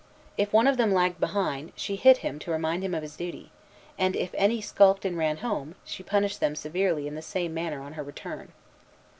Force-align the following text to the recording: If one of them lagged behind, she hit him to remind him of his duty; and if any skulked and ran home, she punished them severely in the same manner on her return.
If 0.35 0.51
one 0.51 0.65
of 0.65 0.77
them 0.77 0.91
lagged 0.95 1.19
behind, 1.19 1.73
she 1.75 1.95
hit 1.95 2.17
him 2.25 2.39
to 2.39 2.49
remind 2.49 2.83
him 2.83 2.95
of 2.95 3.03
his 3.03 3.15
duty; 3.15 3.51
and 3.99 4.15
if 4.15 4.33
any 4.33 4.59
skulked 4.59 5.05
and 5.05 5.15
ran 5.15 5.37
home, 5.45 5.75
she 5.85 6.01
punished 6.01 6.39
them 6.39 6.55
severely 6.55 7.05
in 7.05 7.13
the 7.13 7.21
same 7.21 7.53
manner 7.53 7.83
on 7.83 7.93
her 7.93 8.01
return. 8.03 8.51